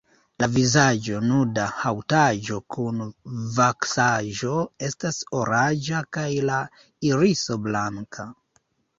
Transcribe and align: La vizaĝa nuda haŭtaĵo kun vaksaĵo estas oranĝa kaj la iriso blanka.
La 0.41 0.47
vizaĝa 0.51 1.17
nuda 1.31 1.65
haŭtaĵo 1.81 2.55
kun 2.75 3.03
vaksaĵo 3.57 4.53
estas 4.87 5.19
oranĝa 5.41 6.01
kaj 6.17 6.23
la 6.47 6.57
iriso 7.11 7.59
blanka. 7.67 8.27